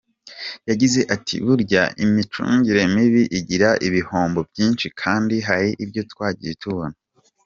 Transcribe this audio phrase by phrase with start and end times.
[0.69, 6.95] Yagize ati “Burya imicungire mibi igira ibihombo byinshi kandi hari ibyo twagiye tubona.